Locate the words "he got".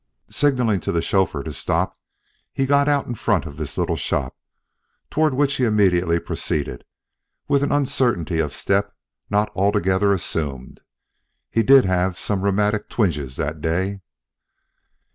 2.51-2.89